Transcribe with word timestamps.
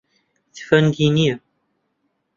تفەنگی 0.55 1.07
نییە. 1.15 1.35